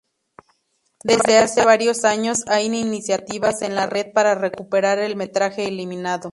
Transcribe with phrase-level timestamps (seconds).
[1.03, 6.29] Desde hace varios años hay iniciativas en la red para recuperar el metraje eliminado.